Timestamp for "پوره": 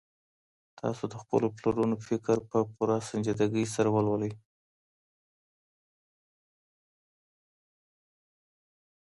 2.73-2.97